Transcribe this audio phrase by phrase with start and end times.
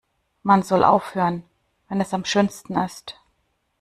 [0.41, 1.43] Man soll aufhören,
[1.87, 3.19] wenn es am schönsten ist.